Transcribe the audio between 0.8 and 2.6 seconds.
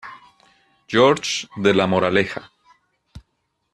George's de La Moraleja.